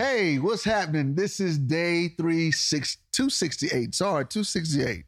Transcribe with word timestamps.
Hey, 0.00 0.38
what's 0.38 0.64
happening? 0.64 1.14
This 1.14 1.40
is 1.40 1.58
day 1.58 2.08
three 2.08 2.52
six 2.52 2.96
two 3.12 3.28
sixty 3.28 3.68
eight. 3.70 3.94
Sorry, 3.94 4.24
two 4.24 4.44
sixty 4.44 4.82
eight. 4.82 5.04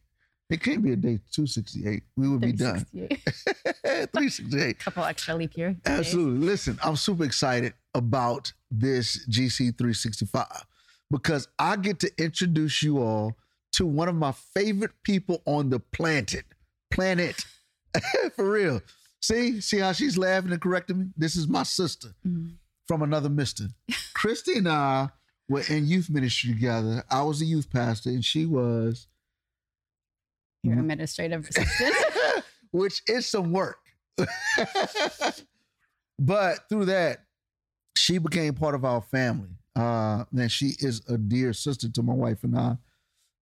It 0.50 0.62
can't 0.62 0.82
be 0.84 0.92
a 0.92 0.96
day 0.96 1.18
two 1.32 1.46
sixty 1.46 1.88
eight. 1.88 2.02
We 2.14 2.28
would 2.28 2.42
be 2.42 2.52
done. 2.52 2.84
368. 2.92 4.10
Three 4.12 4.28
sixty 4.28 4.60
eight. 4.60 4.78
Couple 4.80 5.04
extra 5.04 5.34
leap 5.34 5.56
year. 5.56 5.70
days. 5.70 5.80
Absolutely. 5.86 6.46
Listen, 6.46 6.78
I'm 6.84 6.96
super 6.96 7.24
excited 7.24 7.72
about 7.94 8.52
this 8.70 9.26
GC 9.30 9.78
365 9.78 10.44
because 11.10 11.48
I 11.58 11.76
get 11.76 11.98
to 12.00 12.10
introduce 12.22 12.82
you 12.82 12.98
all 12.98 13.38
to 13.72 13.86
one 13.86 14.10
of 14.10 14.14
my 14.14 14.32
favorite 14.32 14.92
people 15.04 15.40
on 15.46 15.70
the 15.70 15.80
planet. 15.80 16.44
Planet. 16.90 17.42
For 18.36 18.50
real. 18.50 18.82
See, 19.22 19.62
see 19.62 19.78
how 19.78 19.92
she's 19.92 20.18
laughing 20.18 20.52
and 20.52 20.60
correcting 20.60 20.98
me? 20.98 21.06
This 21.16 21.34
is 21.34 21.48
my 21.48 21.62
sister 21.62 22.08
Mhm. 22.28 22.56
From 22.92 23.00
another 23.00 23.30
mister. 23.30 23.68
Christy 24.12 24.58
and 24.58 24.68
I 24.68 25.08
were 25.48 25.62
in 25.70 25.86
youth 25.86 26.10
ministry 26.10 26.52
together. 26.52 27.02
I 27.08 27.22
was 27.22 27.40
a 27.40 27.46
youth 27.46 27.70
pastor 27.70 28.10
and 28.10 28.22
she 28.22 28.44
was 28.44 29.06
Your 30.62 30.78
administrative 30.78 31.48
assistant. 31.48 31.94
which 32.70 33.00
is 33.08 33.26
some 33.26 33.50
work. 33.50 33.78
but 36.18 36.68
through 36.68 36.84
that, 36.84 37.20
she 37.96 38.18
became 38.18 38.52
part 38.52 38.74
of 38.74 38.84
our 38.84 39.00
family. 39.00 39.48
Uh, 39.74 40.24
and 40.36 40.52
she 40.52 40.72
is 40.80 41.00
a 41.08 41.16
dear 41.16 41.54
sister 41.54 41.88
to 41.92 42.02
my 42.02 42.12
wife 42.12 42.44
and 42.44 42.58
I, 42.58 42.76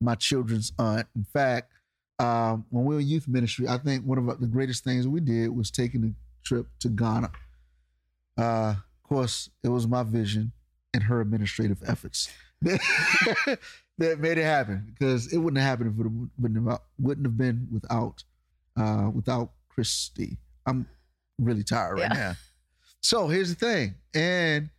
my 0.01 0.15
children's 0.15 0.73
aunt. 0.79 1.09
In 1.17 1.25
fact, 1.25 1.73
um, 2.21 2.67
when 2.71 2.85
we 2.85 2.95
were 2.95 3.01
in 3.01 3.09
youth 3.09 3.27
ministry, 3.27 3.67
I 3.67 3.79
think 3.79 4.05
one 4.05 4.19
of 4.19 4.39
the 4.39 4.47
greatest 4.47 4.85
things 4.85 5.09
we 5.09 5.19
did 5.19 5.49
was 5.49 5.73
taking 5.73 6.05
a 6.05 6.13
trip 6.47 6.69
to 6.79 6.89
Ghana. 6.89 7.33
Uh, 8.39 8.75
course, 9.11 9.51
it 9.63 9.69
was 9.69 9.87
my 9.87 10.03
vision 10.03 10.53
and 10.95 11.03
her 11.05 11.21
administrative 11.21 11.83
efforts 11.87 12.31
that 12.63 13.59
made 14.19 14.39
it 14.39 14.45
happen 14.45 14.87
because 14.93 15.33
it 15.33 15.39
wouldn't 15.39 15.61
have 15.61 15.69
happened 15.79 15.95
if 15.95 16.07
it 16.07 16.13
wouldn't 16.41 16.69
have, 16.69 16.81
wouldn't 16.99 17.27
have 17.27 17.37
been 17.37 17.69
without 17.73 18.25
uh, 18.77 19.11
without 19.13 19.51
Christy. 19.69 20.37
I'm 20.67 20.87
really 21.39 21.63
tired 21.65 21.95
right 21.99 22.11
Yeah. 22.11 22.19
now. 22.19 22.33
So 23.03 23.29
here's 23.29 23.55
the 23.55 23.55
thing, 23.67 23.95
and 24.15 24.71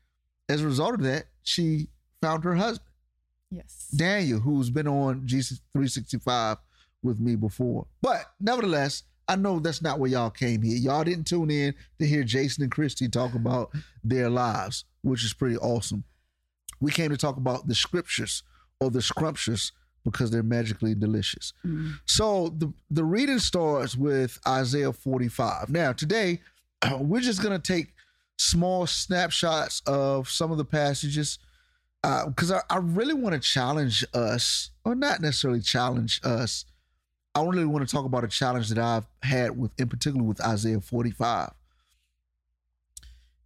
as 0.49 0.61
a 0.61 0.65
result 0.65 0.93
of 0.95 1.02
that, 1.03 1.25
she 1.43 1.87
found 2.21 2.43
her 2.43 2.55
husband 2.55 2.87
yes. 3.49 3.87
Daniel, 3.95 4.39
who's 4.39 4.69
been 4.69 4.87
on 4.87 5.25
Jesus 5.25 5.59
365 5.73 6.57
with 7.03 7.19
me 7.19 7.35
before. 7.35 7.87
But 8.02 8.25
nevertheless, 8.39 9.03
I 9.31 9.37
know 9.37 9.59
that's 9.59 9.81
not 9.81 9.97
where 9.97 10.09
y'all 10.09 10.29
came 10.29 10.61
here. 10.61 10.75
Y'all 10.75 11.05
didn't 11.05 11.23
tune 11.23 11.49
in 11.49 11.73
to 11.99 12.05
hear 12.05 12.25
Jason 12.25 12.63
and 12.63 12.71
Christy 12.71 13.07
talk 13.07 13.33
about 13.33 13.71
their 14.03 14.29
lives, 14.29 14.83
which 15.03 15.23
is 15.23 15.31
pretty 15.31 15.55
awesome. 15.55 16.03
We 16.81 16.91
came 16.91 17.11
to 17.11 17.17
talk 17.17 17.37
about 17.37 17.65
the 17.65 17.73
scriptures 17.73 18.43
or 18.81 18.91
the 18.91 19.02
scrumptious 19.02 19.71
because 20.03 20.31
they're 20.31 20.43
magically 20.43 20.95
delicious. 20.95 21.53
Mm. 21.65 21.93
So 22.05 22.49
the, 22.57 22.73
the 22.89 23.05
reading 23.05 23.39
starts 23.39 23.95
with 23.95 24.37
Isaiah 24.45 24.91
45. 24.91 25.69
Now, 25.69 25.93
today, 25.93 26.41
we're 26.99 27.21
just 27.21 27.41
going 27.41 27.57
to 27.57 27.73
take 27.73 27.93
small 28.37 28.85
snapshots 28.85 29.81
of 29.87 30.27
some 30.27 30.52
of 30.52 30.58
the 30.58 30.65
passages 30.65 31.39
because 32.02 32.52
I, 32.52 32.64
I 32.70 32.80
really 32.80 33.14
want 33.14 33.33
to 33.33 33.39
challenge 33.39 34.03
us, 34.14 34.71
or 34.83 34.93
not 34.93 35.21
necessarily 35.21 35.61
challenge 35.61 36.20
us. 36.21 36.65
I 37.33 37.43
really 37.43 37.65
want 37.65 37.87
to 37.87 37.93
talk 37.93 38.05
about 38.05 38.23
a 38.23 38.27
challenge 38.27 38.69
that 38.69 38.77
I've 38.77 39.05
had 39.21 39.58
with, 39.58 39.71
in 39.80 39.87
particular, 39.87 40.23
with 40.23 40.42
Isaiah 40.42 40.81
45. 40.81 41.52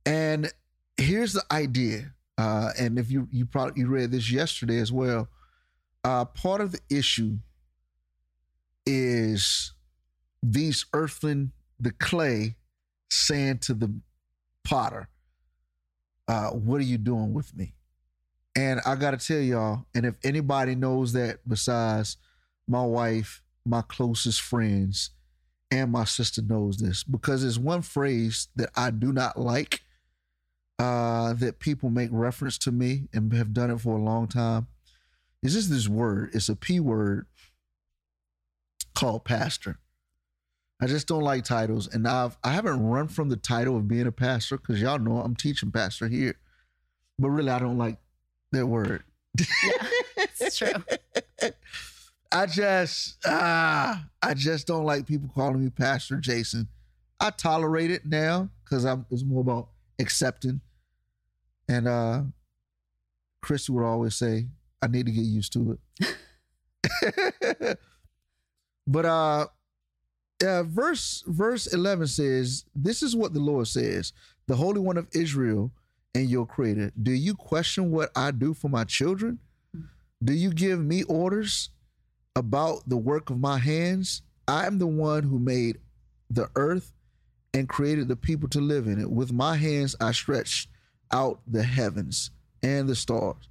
And 0.05 0.51
here's 0.97 1.33
the 1.33 1.43
idea. 1.51 2.13
Uh, 2.37 2.71
and 2.77 2.99
if 2.99 3.09
you 3.09 3.27
you 3.31 3.45
probably 3.45 3.81
you 3.81 3.87
read 3.87 4.11
this 4.11 4.29
yesterday 4.29 4.79
as 4.79 4.91
well, 4.91 5.29
uh, 6.03 6.25
part 6.25 6.61
of 6.61 6.71
the 6.71 6.79
issue 6.89 7.37
is 8.85 9.71
these 10.43 10.85
earthling, 10.93 11.51
the 11.79 11.91
clay, 11.91 12.55
saying 13.09 13.59
to 13.59 13.73
the 13.73 13.93
potter, 14.65 15.07
uh, 16.27 16.49
"What 16.49 16.81
are 16.81 16.85
you 16.85 16.97
doing 16.97 17.33
with 17.33 17.55
me?" 17.55 17.73
And 18.53 18.81
I 18.85 18.95
got 18.95 19.11
to 19.11 19.17
tell 19.17 19.39
y'all, 19.39 19.85
and 19.95 20.05
if 20.05 20.15
anybody 20.23 20.75
knows 20.75 21.13
that 21.13 21.39
besides 21.47 22.17
my 22.67 22.83
wife, 22.83 23.41
my 23.65 23.81
closest 23.81 24.41
friends, 24.41 25.11
and 25.71 25.91
my 25.91 26.05
sister 26.05 26.41
knows 26.41 26.77
this, 26.77 27.03
because 27.03 27.41
there's 27.41 27.59
one 27.59 27.81
phrase 27.81 28.47
that 28.55 28.69
I 28.75 28.91
do 28.91 29.11
not 29.11 29.39
like 29.39 29.81
uh, 30.79 31.33
that 31.33 31.59
people 31.59 31.89
make 31.89 32.09
reference 32.11 32.57
to 32.59 32.71
me 32.71 33.07
and 33.13 33.31
have 33.33 33.53
done 33.53 33.71
it 33.71 33.79
for 33.81 33.97
a 33.97 34.01
long 34.01 34.27
time. 34.27 34.67
Is 35.41 35.53
just 35.53 35.69
this 35.69 35.87
word? 35.87 36.31
It's 36.33 36.49
a 36.49 36.55
P 36.55 36.79
word 36.79 37.27
called 38.93 39.25
pastor. 39.25 39.77
I 40.81 40.87
just 40.87 41.07
don't 41.07 41.21
like 41.21 41.45
titles, 41.45 41.87
and 41.87 42.07
I've 42.07 42.37
I 42.43 42.51
haven't 42.51 42.85
run 42.85 43.07
from 43.07 43.29
the 43.29 43.37
title 43.37 43.77
of 43.77 43.87
being 43.87 44.07
a 44.07 44.11
pastor 44.11 44.57
because 44.57 44.81
y'all 44.81 44.99
know 44.99 45.19
I'm 45.21 45.35
teaching 45.35 45.71
pastor 45.71 46.07
here, 46.07 46.35
but 47.17 47.29
really 47.29 47.51
I 47.51 47.59
don't 47.59 47.77
like 47.77 47.97
that 48.51 48.67
word. 48.67 49.03
Yeah, 49.39 49.87
it's 50.39 50.57
true. 50.57 50.73
I 52.35 52.47
just 52.47 53.15
ah, 53.25 54.07
I 54.21 54.33
just 54.33 54.67
don't 54.67 54.83
like 54.83 55.07
people 55.07 55.29
calling 55.33 55.63
me 55.63 55.69
Pastor 55.69 56.17
Jason. 56.17 56.67
I 57.17 57.29
tolerate 57.29 57.91
it 57.91 58.05
now 58.05 58.49
because 58.63 58.83
I'm 58.83 59.05
it's 59.09 59.23
more 59.23 59.39
about 59.39 59.69
accepting. 59.99 60.59
And 61.69 61.87
uh 61.87 62.23
Christy 63.41 63.71
would 63.71 63.85
always 63.85 64.15
say, 64.15 64.47
I 64.81 64.87
need 64.87 65.05
to 65.05 65.13
get 65.13 65.21
used 65.23 65.53
to 65.53 65.79
it. 66.01 67.77
but 68.87 69.05
uh 69.05 69.47
uh, 70.45 70.63
verse 70.63 71.23
verse 71.27 71.67
11 71.67 72.07
says, 72.07 72.65
This 72.75 73.01
is 73.01 73.15
what 73.15 73.33
the 73.33 73.39
Lord 73.39 73.67
says, 73.67 74.11
the 74.47 74.57
Holy 74.57 74.81
One 74.81 74.97
of 74.97 75.07
Israel 75.13 75.71
and 76.13 76.29
your 76.29 76.45
creator. 76.45 76.91
Do 77.01 77.11
you 77.11 77.33
question 77.33 77.91
what 77.91 78.09
I 78.13 78.31
do 78.31 78.53
for 78.53 78.67
my 78.67 78.83
children? 78.83 79.39
Do 80.21 80.33
you 80.33 80.51
give 80.51 80.83
me 80.83 81.03
orders 81.03 81.69
about 82.35 82.87
the 82.87 82.97
work 82.97 83.29
of 83.29 83.39
my 83.39 83.57
hands? 83.57 84.21
I 84.47 84.67
am 84.67 84.77
the 84.77 84.87
one 84.87 85.23
who 85.23 85.39
made 85.39 85.79
the 86.29 86.49
earth 86.55 86.91
and 87.53 87.69
created 87.69 88.07
the 88.07 88.15
people 88.15 88.49
to 88.49 88.59
live 88.59 88.87
in 88.87 88.99
it. 88.99 89.09
With 89.09 89.31
my 89.31 89.55
hands, 89.55 89.95
I 90.01 90.11
stretched 90.11 90.69
out 91.11 91.39
the 91.47 91.63
heavens 91.63 92.31
and 92.61 92.87
the 92.87 92.95
stars. 92.95 93.47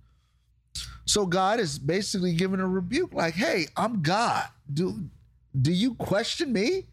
So 1.06 1.27
God 1.27 1.61
is 1.61 1.78
basically 1.78 2.34
giving 2.34 2.61
a 2.61 2.67
rebuke 2.67 3.15
like, 3.15 3.34
hey, 3.34 3.67
I'm 3.77 4.03
God. 4.03 4.49
Do, 4.73 5.05
do 5.61 5.73
you 5.73 5.94
question 5.94 6.53
me? 6.53 6.87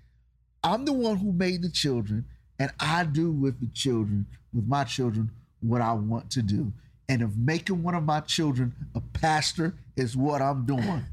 I'm 0.63 0.85
the 0.85 0.94
one 0.94 1.18
who 1.18 1.31
made 1.31 1.63
the 1.63 1.69
children, 1.69 2.25
and 2.59 2.72
I 2.80 3.03
do 3.03 3.31
with 3.31 3.59
the 3.59 3.68
children, 3.74 4.28
with 4.53 4.68
my 4.68 4.84
children, 4.84 5.31
what 5.62 5.81
I 5.81 5.94
want 5.94 6.30
to 6.31 6.44
do. 6.44 6.72
And 7.09 7.22
if 7.22 7.35
making 7.35 7.81
one 7.81 7.96
of 7.96 8.03
my 8.03 8.19
children 8.19 8.74
a 8.94 9.01
pastor 9.01 9.74
is 9.96 10.16
what 10.16 10.41
I'm 10.41 10.66
doing, 10.66 11.03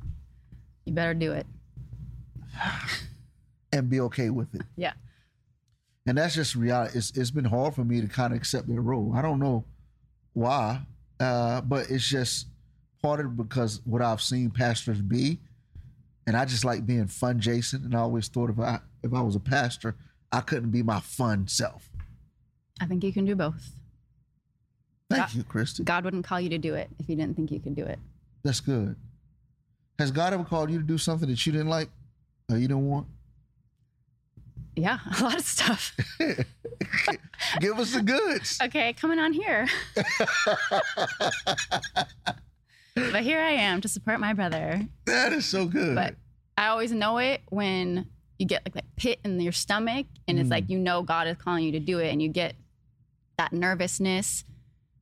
You 0.89 0.95
better 0.95 1.13
do 1.13 1.33
it. 1.33 1.47
and 3.75 3.91
be 3.91 4.01
okay 4.01 4.31
with 4.31 4.55
it. 4.55 4.63
Yeah. 4.75 4.95
And 6.07 6.17
that's 6.17 6.35
just 6.35 6.55
reality. 6.55 6.97
It's 6.97 7.11
it's 7.11 7.31
been 7.31 7.45
hard 7.45 7.75
for 7.75 7.85
me 7.85 8.01
to 8.01 8.07
kind 8.07 8.33
of 8.33 8.39
accept 8.39 8.69
that 8.69 8.81
role. 8.81 9.13
I 9.15 9.21
don't 9.21 9.39
know 9.39 9.67
why, 10.33 10.81
uh, 11.21 11.61
but 11.61 11.91
it's 11.91 12.09
just 12.09 12.47
part 13.03 13.21
of 13.21 13.37
because 13.37 13.83
what 13.85 14.01
I've 14.01 14.23
seen 14.23 14.49
pastors 14.49 15.03
be, 15.03 15.41
and 16.27 16.35
I 16.35 16.47
just 16.47 16.65
like 16.65 16.87
being 16.87 17.07
fun, 17.07 17.39
Jason. 17.39 17.85
And 17.85 17.95
I 17.95 17.99
always 17.99 18.29
thought 18.29 18.49
if 18.49 18.59
I 18.59 18.81
if 19.03 19.13
I 19.13 19.21
was 19.21 19.37
a 19.37 19.41
pastor, 19.41 19.95
I 20.33 20.41
couldn't 20.41 20.71
be 20.71 20.83
my 20.83 21.01
fun 21.01 21.47
self. 21.49 21.91
I 22.81 22.87
think 22.87 23.05
you 23.05 23.13
can 23.13 23.27
do 23.27 23.37
both. 23.37 23.73
Thank 25.11 25.27
God- 25.27 25.35
you, 25.35 25.45
Christy. 25.45 25.85
God 25.85 26.05
wouldn't 26.05 26.25
call 26.25 26.41
you 26.41 26.49
to 26.49 26.59
do 26.59 26.73
it 26.73 26.89
if 26.99 27.11
you 27.11 27.17
didn't 27.17 27.37
think 27.37 27.51
you 27.51 27.61
could 27.61 27.77
do 27.77 27.85
it. 27.85 27.99
That's 28.43 28.61
good. 28.61 28.97
Has 29.99 30.11
God 30.13 30.33
ever 30.33 30.45
called 30.45 30.71
you 30.71 30.79
to 30.79 30.85
do 30.85 30.97
something 30.99 31.29
that 31.29 31.45
you 31.45 31.53
didn't 31.53 31.69
like 31.69 31.89
or 32.51 32.57
you 32.57 32.69
didn't 32.69 32.87
want? 32.89 33.07
Yeah, 34.77 34.99
a 35.19 35.23
lot 35.23 35.35
of 35.37 35.45
stuff. 35.45 35.97
Give 37.61 37.79
us 37.81 37.93
the 37.95 38.03
goods. 38.03 38.59
Okay, 38.63 38.93
coming 38.93 39.19
on 39.19 39.33
here. 39.33 39.67
but 42.95 43.23
here 43.23 43.41
I 43.41 43.51
am 43.53 43.81
to 43.81 43.89
support 43.89 44.21
my 44.21 44.33
brother. 44.35 44.83
That 45.07 45.33
is 45.33 45.47
so 45.47 45.67
good. 45.67 45.97
But 45.97 46.15
I 46.57 46.69
always 46.69 46.93
know 46.93 47.19
it 47.19 47.43
when 47.49 48.07
you 48.39 48.47
get 48.47 48.63
like 48.65 48.75
that 48.75 48.85
pit 48.97 49.19
in 49.25 49.41
your 49.41 49.51
stomach 49.53 50.07
and 50.29 50.39
it's 50.39 50.47
Mm. 50.49 50.53
like 50.53 50.71
you 50.71 50.79
know 50.79 51.03
God 51.03 51.27
is 51.27 51.37
calling 51.39 51.65
you 51.65 51.73
to 51.73 51.81
do 51.81 51.99
it 51.99 52.13
and 52.13 52.23
you 52.23 52.29
get 52.29 52.55
that 53.37 53.53
nervousness 53.53 54.45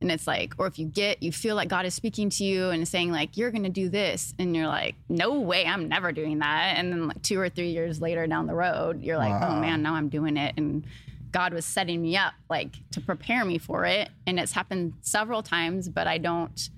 and 0.00 0.10
it's 0.12 0.26
like 0.26 0.54
or 0.58 0.66
if 0.66 0.78
you 0.78 0.86
get 0.86 1.22
you 1.22 1.32
feel 1.32 1.56
like 1.56 1.68
God 1.68 1.86
is 1.86 1.94
speaking 1.94 2.28
to 2.30 2.44
you 2.44 2.68
and 2.70 2.86
saying 2.86 3.10
like 3.12 3.36
you're 3.36 3.50
going 3.50 3.62
to 3.64 3.68
do 3.70 3.88
this 3.88 4.34
and 4.38 4.54
you're 4.54 4.66
like 4.66 4.94
no 5.08 5.40
way 5.40 5.64
I'm 5.66 5.88
never 5.88 6.12
doing 6.12 6.38
that 6.40 6.74
and 6.76 6.92
then 6.92 7.08
like 7.08 7.22
2 7.22 7.38
or 7.40 7.48
3 7.48 7.68
years 7.70 8.00
later 8.00 8.26
down 8.26 8.46
the 8.46 8.54
road 8.54 9.02
you're 9.02 9.16
like 9.16 9.40
Wow. 9.40 9.48
oh 9.56 9.60
man 9.60 9.82
now 9.82 9.94
I'm 9.94 10.08
doing 10.08 10.36
it 10.36 10.54
and 10.56 10.84
God 11.32 11.52
was 11.54 11.64
setting 11.64 12.02
me 12.02 12.16
up 12.16 12.34
like 12.50 12.74
to 12.92 13.00
prepare 13.00 13.44
me 13.44 13.58
for 13.58 13.84
it 13.86 14.08
and 14.26 14.38
it's 14.38 14.52
happened 14.52 14.94
several 15.02 15.42
times 15.42 15.88
but 15.88 16.06
I 16.06 16.18
don't 16.18 16.68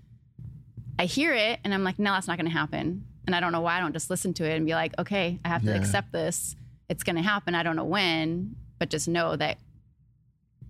I 1.01 1.05
hear 1.07 1.33
it 1.33 1.61
and 1.63 1.73
I'm 1.73 1.85
like, 1.85 2.01
no, 2.01 2.13
that's 2.13 2.27
not 2.27 2.39
going 2.39 2.51
to 2.51 2.57
happen. 2.59 3.05
And 3.25 3.35
I 3.37 3.39
don't 3.39 3.53
know 3.53 3.61
why 3.61 3.77
I 3.77 3.81
don't 3.81 3.93
just 3.93 4.11
listen 4.11 4.35
to 4.35 4.45
it 4.45 4.57
and 4.57 4.67
be 4.67 4.73
like, 4.75 4.99
okay, 4.99 5.39
I 5.45 5.49
have 5.49 5.63
Yeah. 5.63 5.75
to 5.75 5.79
accept 5.79 6.11
this. 6.11 6.57
It's 6.89 7.05
going 7.05 7.15
to 7.15 7.23
happen. 7.23 7.55
I 7.55 7.63
don't 7.63 7.77
know 7.77 7.85
when, 7.85 8.57
but 8.81 8.91
just 8.91 9.07
know 9.07 9.37
that 9.37 9.59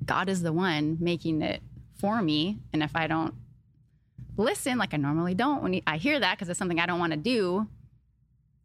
God 0.04 0.28
is 0.28 0.42
the 0.42 0.52
one 0.52 0.98
making 1.00 1.40
it 1.40 1.62
for 1.98 2.22
me. 2.22 2.58
And 2.72 2.82
if 2.82 2.94
I 2.94 3.06
don't 3.06 3.34
listen, 4.36 4.78
like 4.78 4.94
I 4.94 4.96
normally 4.96 5.34
don't, 5.34 5.62
when 5.62 5.80
I 5.86 5.96
hear 5.96 6.18
that 6.20 6.36
because 6.36 6.48
it's 6.48 6.58
something 6.58 6.78
I 6.80 6.86
don't 6.86 6.98
want 7.00 7.12
to 7.12 7.18
do, 7.18 7.66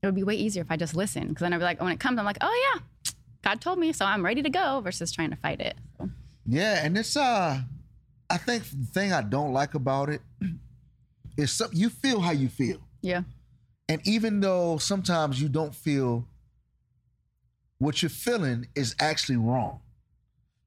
it 0.01 0.05
would 0.05 0.15
be 0.15 0.23
way 0.23 0.35
easier 0.35 0.61
if 0.61 0.71
I 0.71 0.77
just 0.77 0.95
listen. 0.95 1.29
Because 1.29 1.41
then 1.41 1.53
I'd 1.53 1.57
be 1.59 1.63
like, 1.63 1.81
when 1.81 1.91
it 1.91 1.99
comes, 1.99 2.19
I'm 2.19 2.25
like, 2.25 2.37
oh 2.41 2.73
yeah, 2.73 3.11
God 3.43 3.61
told 3.61 3.79
me, 3.79 3.91
so 3.93 4.05
I'm 4.05 4.23
ready 4.23 4.41
to 4.41 4.49
go 4.49 4.81
versus 4.81 5.11
trying 5.11 5.29
to 5.31 5.35
fight 5.37 5.61
it. 5.61 5.75
So, 5.97 6.09
Yeah, 6.45 6.83
and 6.85 6.97
it's 6.97 7.15
uh 7.17 7.61
I 8.29 8.37
think 8.37 8.63
the 8.69 8.85
thing 8.91 9.13
I 9.13 9.21
don't 9.21 9.53
like 9.53 9.73
about 9.75 10.09
it 10.09 10.21
is 11.37 11.51
some 11.51 11.69
you 11.73 11.89
feel 11.89 12.19
how 12.21 12.31
you 12.31 12.49
feel. 12.49 12.79
yeah. 13.01 13.23
And 13.89 14.01
even 14.07 14.39
though 14.39 14.77
sometimes 14.77 15.41
you 15.41 15.49
don't 15.49 15.75
feel 15.75 16.25
what 17.79 18.01
you're 18.01 18.09
feeling 18.09 18.65
is 18.75 18.95
actually 18.99 19.35
wrong. 19.35 19.81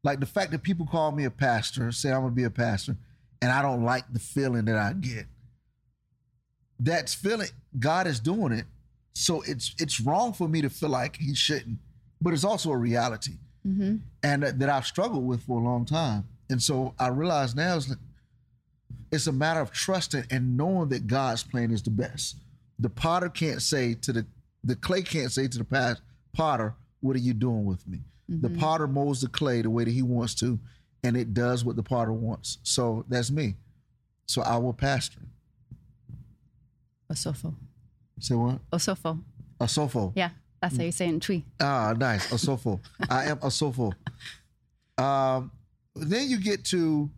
Like 0.07 0.21
the 0.21 0.27
fact 0.27 0.53
that 0.53 0.63
people 0.63 0.87
call 0.87 1.11
me 1.11 1.25
a 1.25 1.33
pastor, 1.33 1.91
say 1.91 2.13
I'm 2.13 2.21
gonna 2.21 2.31
be 2.31 2.45
a 2.45 2.51
pastor, 2.51 2.97
and 3.43 3.51
I 3.51 3.61
don't 3.61 3.83
like 3.83 4.05
the 4.13 4.21
feeling 4.21 4.65
that 4.67 4.77
I 4.77 4.93
get. 4.93 5.27
That's 6.79 7.13
feeling 7.13 7.49
God 7.77 8.07
is 8.07 8.21
doing 8.21 8.53
it. 8.53 8.67
So 9.15 9.43
it's 9.43 9.75
it's 9.81 10.01
wrong 10.01 10.33
for 10.33 10.47
me 10.47 10.63
to 10.63 10.71
feel 10.71 10.91
like 10.91 11.17
he 11.17 11.35
shouldn't. 11.35 11.79
But 12.21 12.35
it's 12.35 12.45
also 12.45 12.71
a 12.71 12.77
reality 12.77 13.33
Mm-hmm. 13.67 13.97
and 14.23 14.43
that, 14.45 14.61
that 14.61 14.69
I've 14.69 14.87
struggled 14.87 15.27
with 15.27 15.43
for 15.43 15.59
a 15.59 15.65
long 15.65 15.85
time. 15.85 16.29
And 16.49 16.63
so 16.63 16.95
I 17.01 17.09
realize 17.09 17.57
now 17.57 17.79
it's, 17.79 17.93
it's 19.11 19.27
a 19.27 19.33
matter 19.33 19.59
of 19.59 19.73
trusting 19.73 20.23
and 20.31 20.57
knowing 20.57 20.89
that 20.91 21.09
God's 21.09 21.43
plan 21.43 21.73
is 21.73 21.83
the 21.83 21.91
best. 21.91 22.37
The 22.79 22.89
potter 22.91 23.29
can't 23.29 23.61
say 23.61 23.95
to 23.95 24.13
the 24.13 24.27
the 24.63 24.77
clay 24.77 25.03
can't 25.03 25.33
say 25.33 25.49
to 25.49 25.59
the 25.59 25.97
potter, 26.33 26.75
"What 27.01 27.17
are 27.17 27.27
you 27.29 27.35
doing 27.35 27.65
with 27.65 27.89
me?" 27.89 28.03
The 28.29 28.51
potter 28.51 28.89
molds 28.89 29.21
the 29.21 29.29
clay 29.29 29.63
the 29.63 29.71
way 29.71 29.85
that 29.85 29.91
he 29.91 30.03
wants 30.03 30.35
to, 30.37 30.59
and 31.05 31.17
it 31.17 31.33
does 31.33 31.65
what 31.65 31.77
the 31.77 31.83
potter 31.83 32.13
wants. 32.13 32.59
So 32.65 33.05
that's 33.09 33.31
me. 33.31 33.55
So 34.27 34.43
I 34.43 34.57
will 34.57 34.73
pastor. 34.73 35.21
Osofo. 37.11 37.55
Say 38.19 38.35
what? 38.35 38.59
Osofo. 38.71 39.23
A 39.61 39.65
sofo. 39.65 40.13
Yeah, 40.15 40.31
that's 40.61 40.77
how 40.77 40.83
you 40.83 40.93
say 40.93 41.07
it 41.07 41.11
in 41.11 41.21
Twi. 41.21 41.45
Ah, 41.61 41.95
nice. 41.97 42.31
A 42.33 42.35
sofo. 42.35 42.81
I 43.11 43.27
am 43.27 43.39
a 43.39 43.47
sofo. 43.47 43.93
Um, 44.99 45.51
then 45.95 46.29
you 46.29 46.39
get 46.39 46.65
to 46.67 47.09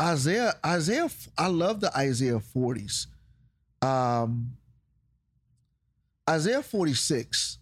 Isaiah. 0.00 0.54
Isaiah. 0.64 1.08
I 1.38 1.46
love 1.46 1.80
the 1.80 1.96
Isaiah 1.96 2.40
40s. 2.54 3.06
Um, 3.80 4.56
Isaiah 6.28 6.62
46. 6.62 7.58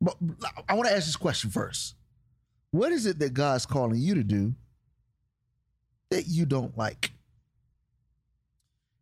But 0.00 0.16
I 0.68 0.74
want 0.74 0.88
to 0.88 0.94
ask 0.94 1.06
this 1.06 1.16
question 1.16 1.50
first. 1.50 1.94
What 2.70 2.92
is 2.92 3.06
it 3.06 3.18
that 3.18 3.34
God's 3.34 3.66
calling 3.66 4.00
you 4.00 4.14
to 4.14 4.22
do 4.22 4.54
that 6.10 6.26
you 6.26 6.46
don't 6.46 6.76
like? 6.78 7.12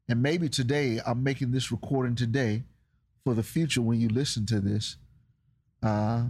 And 0.09 0.23
maybe 0.23 0.49
today, 0.49 1.00
I'm 1.06 1.23
making 1.23 1.50
this 1.50 1.71
recording 1.71 2.15
today 2.15 2.62
for 3.25 3.35
the 3.35 3.43
future 3.43 3.83
when 3.83 4.00
you 4.00 4.09
listen 4.09 4.47
to 4.47 4.59
this. 4.59 4.97
Uh, 5.83 6.25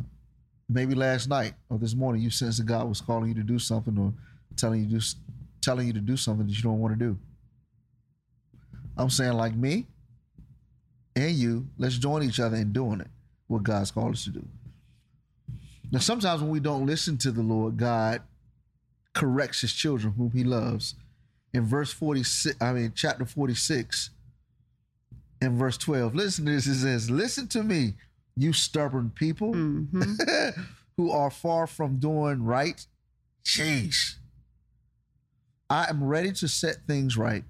maybe 0.69 0.95
last 0.95 1.29
night 1.29 1.55
or 1.71 1.79
this 1.79 1.95
morning, 1.95 2.21
you 2.21 2.31
sensed 2.31 2.59
that 2.59 2.67
God 2.67 2.89
was 2.89 3.01
calling 3.01 3.29
you 3.29 3.35
to 3.35 3.43
do 3.43 3.59
something 3.59 3.97
or 3.97 4.13
telling 4.57 4.85
you 4.85 4.99
to 4.99 5.07
telling 5.61 5.87
you 5.87 5.93
to 5.93 6.01
do 6.01 6.17
something 6.17 6.47
that 6.47 6.57
you 6.57 6.63
don't 6.63 6.79
want 6.79 6.99
to 6.99 7.05
do. 7.05 7.19
I'm 8.97 9.11
saying, 9.11 9.35
like 9.35 9.55
me 9.55 9.87
and 11.15 11.33
you, 11.33 11.69
let's 11.79 11.99
join 11.99 12.23
each 12.23 12.41
other 12.41 12.57
in 12.57 12.73
doing 12.73 13.01
it, 13.01 13.09
what 13.47 13.63
God's 13.63 13.91
called 13.91 14.13
us 14.13 14.25
to 14.25 14.31
do. 14.31 14.45
Now, 15.91 15.99
sometimes 16.01 16.43
when 16.43 16.51
we 16.51 16.61
don't 16.61 16.87
listen 16.87 17.17
to 17.19 17.31
the 17.31 17.43
Lord, 17.43 17.77
God 17.77 18.23
corrects 19.15 19.63
his 19.63 19.73
children 19.73 20.15
whom 20.17 20.31
he 20.33 20.45
loves. 20.45 20.95
In 21.55 21.65
verse 21.65 21.93
46, 21.93 22.57
I 22.61 22.73
mean, 22.73 22.93
chapter 22.95 23.25
46, 23.25 24.11
and 25.41 25.57
verse 25.59 25.79
12, 25.79 26.15
listen 26.15 26.45
to 26.47 26.53
this. 26.53 26.67
It 26.67 26.81
says, 26.81 27.11
Listen 27.11 27.47
to 27.49 27.63
me, 27.63 27.95
you 28.37 28.53
stubborn 28.53 29.11
people 29.15 29.55
Mm-hmm. 29.55 30.61
who 30.97 31.11
are 31.13 31.31
far 31.31 31.67
from 31.67 31.99
doing 31.99 32.45
right. 32.45 32.85
Jeez. 33.45 34.17
I 35.71 35.87
am 35.89 36.03
ready 36.03 36.33
to 36.33 36.49
set 36.49 36.79
things 36.87 37.17
right 37.17 37.45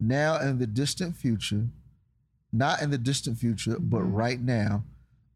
now 0.00 0.38
in 0.40 0.58
the 0.58 0.66
distant 0.66 1.16
future, 1.16 1.66
not 2.52 2.80
in 2.80 2.90
the 2.90 2.98
distant 2.98 3.38
future, 3.38 3.76
but 3.78 4.02
right 4.02 4.40
now. 4.40 4.84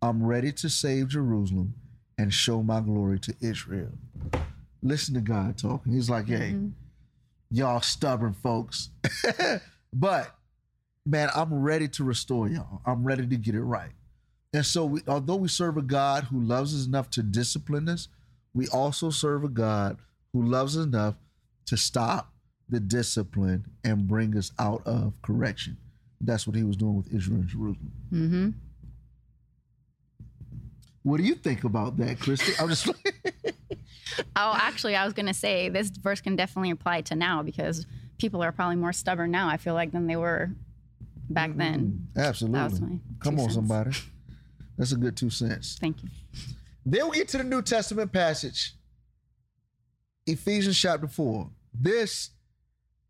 I'm 0.00 0.22
ready 0.24 0.50
to 0.52 0.68
save 0.68 1.08
Jerusalem 1.08 1.74
and 2.22 2.32
show 2.32 2.62
my 2.62 2.80
glory 2.80 3.18
to 3.18 3.34
Israel. 3.40 3.90
Listen 4.80 5.14
to 5.14 5.20
God 5.20 5.58
talking. 5.58 5.92
He's 5.92 6.08
like, 6.08 6.28
hey, 6.28 6.54
y'all 7.50 7.80
stubborn 7.80 8.32
folks. 8.32 8.90
but 9.92 10.32
man, 11.04 11.30
I'm 11.34 11.52
ready 11.52 11.88
to 11.88 12.04
restore 12.04 12.48
y'all. 12.48 12.80
I'm 12.86 13.02
ready 13.02 13.26
to 13.26 13.36
get 13.36 13.56
it 13.56 13.62
right. 13.62 13.90
And 14.54 14.64
so, 14.64 14.84
we, 14.84 15.00
although 15.08 15.34
we 15.34 15.48
serve 15.48 15.76
a 15.78 15.82
God 15.82 16.24
who 16.24 16.40
loves 16.40 16.78
us 16.78 16.86
enough 16.86 17.10
to 17.10 17.24
discipline 17.24 17.88
us, 17.88 18.06
we 18.54 18.68
also 18.68 19.10
serve 19.10 19.42
a 19.42 19.48
God 19.48 19.96
who 20.32 20.44
loves 20.44 20.76
us 20.76 20.84
enough 20.84 21.16
to 21.66 21.76
stop 21.76 22.32
the 22.68 22.78
discipline 22.78 23.64
and 23.82 24.06
bring 24.06 24.36
us 24.36 24.52
out 24.60 24.86
of 24.86 25.14
correction. 25.22 25.76
That's 26.20 26.46
what 26.46 26.54
he 26.54 26.62
was 26.62 26.76
doing 26.76 26.96
with 26.96 27.12
Israel 27.12 27.40
and 27.40 27.48
Jerusalem. 27.48 27.92
Mm-hmm. 28.12 28.50
What 31.02 31.16
do 31.18 31.24
you 31.24 31.34
think 31.34 31.64
about 31.64 31.96
that, 31.98 32.20
Christy? 32.20 32.52
I'm 32.60 32.68
just 32.68 32.86
Oh, 34.36 34.52
actually, 34.56 34.94
I 34.94 35.04
was 35.04 35.14
going 35.14 35.26
to 35.26 35.34
say 35.34 35.68
this 35.68 35.88
verse 35.88 36.20
can 36.20 36.36
definitely 36.36 36.70
apply 36.70 37.00
to 37.02 37.14
now 37.14 37.42
because 37.42 37.86
people 38.18 38.42
are 38.42 38.52
probably 38.52 38.76
more 38.76 38.92
stubborn 38.92 39.30
now, 39.30 39.48
I 39.48 39.56
feel 39.56 39.74
like, 39.74 39.90
than 39.92 40.06
they 40.06 40.16
were 40.16 40.50
back 41.30 41.56
then. 41.56 42.08
absolutely. 42.16 42.58
That 42.60 42.70
was 42.70 42.80
my 42.80 42.98
Come 43.20 43.34
on, 43.38 43.44
cents. 43.44 43.54
somebody. 43.54 43.90
That's 44.76 44.92
a 44.92 44.96
good 44.96 45.16
two 45.16 45.30
cents. 45.30 45.78
Thank 45.80 46.02
you. 46.02 46.10
Then 46.84 47.08
we 47.08 47.16
get 47.16 47.28
to 47.28 47.38
the 47.38 47.44
New 47.44 47.62
Testament 47.62 48.12
passage, 48.12 48.74
Ephesians 50.26 50.78
chapter 50.78 51.08
4. 51.08 51.48
This, 51.74 52.30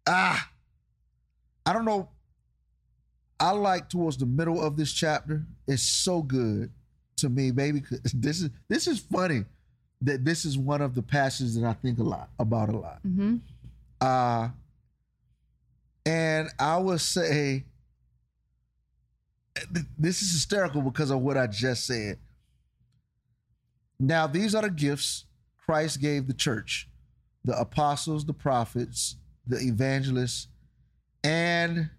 ah, 0.07 0.49
I 1.67 1.73
don't 1.73 1.85
know. 1.85 2.11
I 3.41 3.51
like 3.51 3.89
towards 3.89 4.19
the 4.19 4.27
middle 4.27 4.63
of 4.63 4.77
this 4.77 4.93
chapter. 4.93 5.45
It's 5.67 5.83
so 5.83 6.23
good 6.23 6.71
to 7.17 7.29
me, 7.29 7.51
baby. 7.51 7.81
'cause 7.81 8.01
This 8.15 8.41
is 8.43 8.51
this 8.69 8.87
is 8.87 8.99
funny 9.01 9.45
that 10.01 10.25
this 10.25 10.45
is 10.45 10.59
one 10.59 10.81
of 10.83 10.95
the 10.95 11.03
passages 11.03 11.55
that 11.55 11.65
I 11.65 11.75
think 11.75 11.99
a 11.99 12.03
lot 12.03 12.31
about 12.39 12.69
a 12.69 12.77
lot. 12.77 13.01
Mm-hmm. 13.07 13.37
Uh, 14.01 14.49
and 16.05 16.49
I 16.59 16.77
would 16.79 17.01
say 17.01 17.65
th- 19.73 19.87
this 19.99 20.23
is 20.23 20.33
hysterical 20.33 20.83
because 20.83 21.11
of 21.11 21.21
what 21.21 21.37
I 21.37 21.47
just 21.47 21.87
said. 21.87 22.19
Now, 24.01 24.27
these 24.27 24.55
are 24.57 24.63
the 24.63 24.71
gifts 24.71 25.27
Christ 25.65 26.01
gave 26.01 26.27
the 26.27 26.35
church 26.35 26.89
the 27.45 27.57
apostles, 27.59 28.25
the 28.25 28.33
prophets, 28.33 29.17
the 29.47 29.59
evangelists, 29.61 30.47
and 31.25 31.91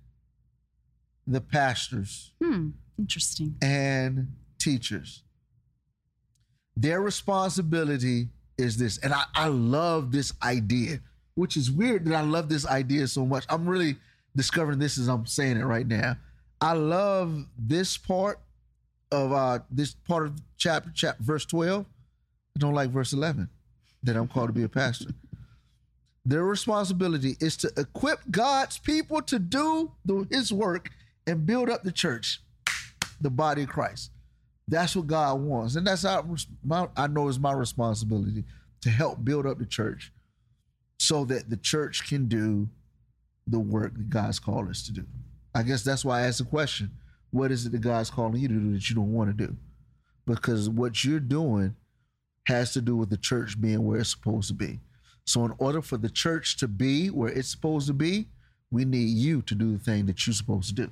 the 1.27 1.39
pastors 1.41 2.31
Hmm. 2.41 2.69
Interesting. 2.97 3.55
and 3.61 4.33
teachers. 4.63 5.23
Their 6.75 7.01
responsibility 7.01 8.29
is 8.57 8.77
this. 8.77 8.97
And 8.99 9.13
I, 9.13 9.23
I 9.35 9.47
love 9.47 10.11
this 10.11 10.33
idea, 10.41 10.99
which 11.35 11.57
is 11.57 11.69
weird 11.69 12.05
that 12.05 12.15
I 12.15 12.21
love 12.21 12.49
this 12.49 12.65
idea 12.65 13.07
so 13.07 13.25
much. 13.25 13.45
I'm 13.49 13.67
really 13.67 13.97
discovering 14.35 14.79
this 14.79 14.97
as 14.97 15.07
I'm 15.07 15.25
saying 15.25 15.57
it 15.57 15.65
right 15.65 15.87
now. 15.87 16.15
I 16.61 16.73
love 16.73 17.45
this 17.57 17.97
part 17.97 18.39
of 19.11 19.31
uh 19.31 19.59
this 19.69 19.93
part 19.93 20.25
of 20.25 20.41
chapter 20.57 20.91
chapter 20.95 21.21
verse 21.21 21.45
12. 21.45 21.85
I 22.55 22.59
don't 22.59 22.73
like 22.73 22.89
verse 22.89 23.13
11 23.13 23.49
that 24.03 24.15
I'm 24.15 24.27
called 24.27 24.49
to 24.49 24.53
be 24.53 24.63
a 24.63 24.69
pastor. 24.69 25.11
Their 26.25 26.45
responsibility 26.45 27.35
is 27.39 27.57
to 27.57 27.71
equip 27.75 28.19
God's 28.31 28.77
people 28.77 29.21
to 29.23 29.39
do 29.39 29.91
the, 30.05 30.25
his 30.31 30.53
work 30.53 30.89
and 31.27 31.45
build 31.45 31.69
up 31.69 31.83
the 31.83 31.91
church, 31.91 32.41
the 33.19 33.29
body 33.29 33.63
of 33.63 33.69
Christ. 33.69 34.12
That's 34.67 34.95
what 34.95 35.07
God 35.07 35.41
wants. 35.41 35.75
And 35.75 35.85
that's 35.85 36.03
how 36.03 36.35
my, 36.63 36.87
I 36.95 37.07
know 37.07 37.27
is 37.27 37.39
my 37.39 37.51
responsibility 37.51 38.43
to 38.81 38.89
help 38.89 39.23
build 39.23 39.45
up 39.45 39.59
the 39.59 39.65
church 39.65 40.11
so 40.97 41.25
that 41.25 41.49
the 41.49 41.57
church 41.57 42.07
can 42.07 42.27
do 42.27 42.69
the 43.45 43.59
work 43.59 43.93
that 43.95 44.09
God's 44.09 44.39
called 44.39 44.69
us 44.69 44.85
to 44.85 44.93
do. 44.93 45.05
I 45.53 45.63
guess 45.63 45.83
that's 45.83 46.05
why 46.05 46.19
I 46.19 46.27
asked 46.27 46.39
the 46.39 46.45
question 46.45 46.91
what 47.31 47.51
is 47.51 47.65
it 47.65 47.71
that 47.71 47.81
God's 47.81 48.11
calling 48.11 48.39
you 48.39 48.47
to 48.47 48.53
do 48.53 48.73
that 48.73 48.89
you 48.89 48.95
don't 48.95 49.11
want 49.11 49.35
to 49.35 49.47
do? 49.47 49.55
Because 50.25 50.69
what 50.69 51.03
you're 51.03 51.19
doing 51.19 51.75
has 52.47 52.73
to 52.73 52.81
do 52.81 52.95
with 52.95 53.09
the 53.09 53.17
church 53.17 53.59
being 53.59 53.83
where 53.83 53.99
it's 53.99 54.11
supposed 54.11 54.49
to 54.49 54.53
be. 54.53 54.79
So, 55.25 55.43
in 55.45 55.53
order 55.57 55.81
for 55.81 55.97
the 55.97 56.09
church 56.09 56.57
to 56.57 56.67
be 56.67 57.07
where 57.07 57.31
it's 57.31 57.49
supposed 57.49 57.87
to 57.87 57.93
be, 57.93 58.27
we 58.69 58.85
need 58.85 59.09
you 59.09 59.41
to 59.43 59.55
do 59.55 59.71
the 59.71 59.83
thing 59.83 60.05
that 60.05 60.25
you're 60.27 60.33
supposed 60.33 60.69
to 60.69 60.75
do. 60.75 60.91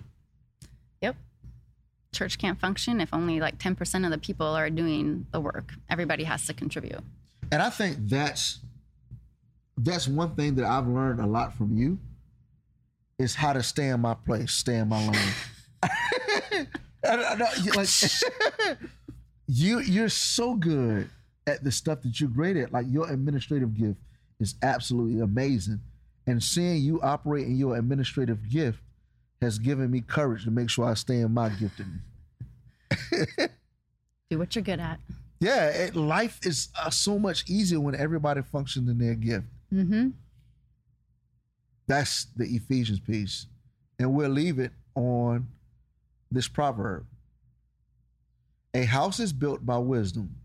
Church 2.13 2.37
can't 2.37 2.59
function 2.59 2.99
if 2.99 3.13
only 3.13 3.39
like 3.39 3.57
10% 3.57 4.05
of 4.05 4.11
the 4.11 4.17
people 4.17 4.47
are 4.47 4.69
doing 4.69 5.25
the 5.31 5.39
work. 5.39 5.73
Everybody 5.89 6.25
has 6.25 6.45
to 6.47 6.53
contribute. 6.53 7.01
And 7.51 7.61
I 7.61 7.69
think 7.69 7.97
that's 8.01 8.59
that's 9.77 10.07
one 10.07 10.35
thing 10.35 10.55
that 10.55 10.65
I've 10.65 10.87
learned 10.87 11.19
a 11.19 11.25
lot 11.25 11.55
from 11.57 11.75
you 11.75 11.97
is 13.17 13.35
how 13.35 13.53
to 13.53 13.63
stay 13.63 13.89
in 13.89 14.01
my 14.01 14.13
place, 14.13 14.51
stay 14.51 14.77
in 14.77 14.89
my 14.89 15.07
lane. 15.07 15.33
Like 17.03 17.87
you 19.47 19.79
you're 19.79 20.09
so 20.09 20.53
good 20.55 21.09
at 21.47 21.63
the 21.63 21.71
stuff 21.71 22.01
that 22.03 22.19
you're 22.19 22.29
great 22.29 22.57
at. 22.57 22.71
Like 22.71 22.85
your 22.89 23.09
administrative 23.11 23.73
gift 23.73 23.99
is 24.39 24.55
absolutely 24.61 25.21
amazing. 25.21 25.79
And 26.27 26.41
seeing 26.41 26.81
you 26.83 27.01
operate 27.01 27.47
in 27.47 27.57
your 27.57 27.75
administrative 27.75 28.49
gift 28.49 28.79
has 29.41 29.57
given 29.57 29.89
me 29.89 30.01
courage 30.01 30.43
to 30.43 30.51
make 30.51 30.69
sure 30.69 30.85
I 30.85 30.93
stay 30.93 31.19
in 31.19 31.33
my 31.33 31.49
giftedness. 31.49 32.01
Do 34.29 34.39
what 34.39 34.55
you're 34.55 34.63
good 34.63 34.79
at. 34.79 34.99
Yeah, 35.39 35.69
it, 35.69 35.95
life 35.95 36.39
is 36.43 36.69
uh, 36.79 36.91
so 36.91 37.17
much 37.17 37.49
easier 37.49 37.79
when 37.79 37.95
everybody 37.95 38.43
functions 38.43 38.87
in 38.87 38.99
their 38.99 39.15
gift. 39.15 39.47
Mm-hmm. 39.73 40.09
That's 41.87 42.27
the 42.35 42.45
Ephesians 42.45 42.99
piece. 42.99 43.47
And 43.97 44.13
we'll 44.13 44.29
leave 44.29 44.59
it 44.59 44.71
on 44.95 45.47
this 46.31 46.47
proverb 46.47 47.05
A 48.73 48.85
house 48.85 49.19
is 49.19 49.33
built 49.33 49.65
by 49.65 49.77
wisdom 49.77 50.35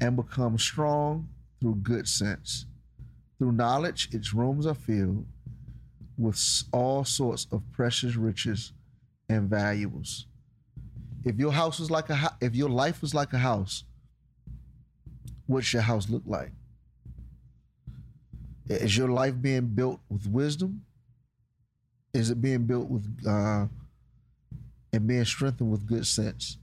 and 0.00 0.16
becomes 0.16 0.62
strong 0.62 1.28
through 1.60 1.76
good 1.76 2.08
sense. 2.08 2.66
Through 3.38 3.52
knowledge, 3.52 4.08
its 4.12 4.32
rooms 4.32 4.66
are 4.66 4.74
filled 4.74 5.26
with 6.18 6.38
all 6.72 7.04
sorts 7.04 7.46
of 7.52 7.62
precious 7.72 8.16
riches 8.16 8.72
and 9.28 9.48
valuables. 9.50 10.26
If 11.24 11.36
your 11.36 11.52
house 11.52 11.78
was 11.80 11.90
like 11.90 12.08
a 12.10 12.36
if 12.40 12.54
your 12.54 12.68
life 12.68 13.02
was 13.02 13.14
like 13.14 13.32
a 13.32 13.38
house, 13.38 13.84
what's 15.46 15.72
your 15.72 15.82
house 15.82 16.08
look 16.08 16.22
like? 16.26 16.52
Is 18.68 18.96
your 18.96 19.08
life 19.08 19.34
being 19.40 19.66
built 19.66 20.00
with 20.08 20.26
wisdom? 20.26 20.84
Is 22.14 22.30
it 22.30 22.40
being 22.40 22.64
built 22.64 22.88
with 22.88 23.04
uh, 23.26 23.66
and 24.92 25.06
being 25.06 25.24
strengthened 25.24 25.70
with 25.70 25.86
good 25.86 26.06
sense? 26.06 26.58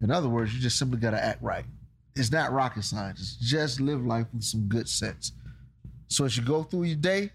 In 0.00 0.10
other 0.10 0.28
words, 0.28 0.54
you 0.54 0.60
just 0.60 0.78
simply 0.78 0.98
got 0.98 1.10
to 1.10 1.22
act 1.22 1.42
right. 1.42 1.64
It's 2.16 2.32
not 2.32 2.52
rocket 2.52 2.84
science. 2.84 3.20
It's 3.20 3.36
just 3.36 3.80
live 3.80 4.04
life 4.04 4.26
with 4.32 4.44
some 4.44 4.62
good 4.62 4.88
sense. 4.88 5.32
So 6.08 6.24
as 6.24 6.36
you 6.36 6.42
go 6.42 6.62
through 6.62 6.84
your 6.84 6.96
day, 6.96 7.30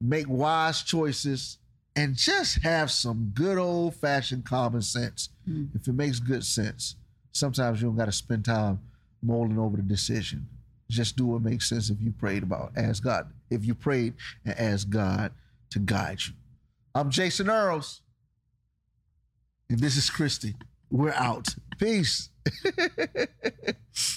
make 0.00 0.28
wise 0.28 0.82
choices 0.82 1.58
and 1.94 2.14
just 2.14 2.62
have 2.62 2.90
some 2.90 3.32
good 3.34 3.58
old 3.58 3.94
fashioned 3.94 4.44
common 4.44 4.82
sense. 4.82 5.30
Hmm. 5.46 5.64
If 5.74 5.88
it 5.88 5.94
makes 5.94 6.20
good 6.20 6.44
sense, 6.44 6.96
sometimes 7.32 7.80
you 7.80 7.88
don't 7.88 7.96
got 7.96 8.06
to 8.06 8.12
spend 8.12 8.44
time 8.44 8.80
mulling 9.22 9.58
over 9.58 9.76
the 9.76 9.82
decision. 9.82 10.46
Just 10.88 11.16
do 11.16 11.26
what 11.26 11.42
makes 11.42 11.68
sense 11.68 11.90
if 11.90 12.00
you 12.00 12.12
prayed 12.12 12.42
about. 12.42 12.72
Ask 12.76 13.02
God. 13.02 13.32
If 13.50 13.64
you 13.64 13.74
prayed 13.74 14.14
and 14.44 14.58
ask 14.58 14.88
God 14.88 15.32
to 15.70 15.78
guide 15.78 16.18
you. 16.26 16.34
I'm 16.94 17.10
Jason 17.10 17.50
Earls. 17.50 18.02
And 19.68 19.80
this 19.80 19.96
is 19.96 20.08
Christy. 20.10 20.54
We're 20.90 21.12
out. 21.12 21.48
Peace. 21.78 22.30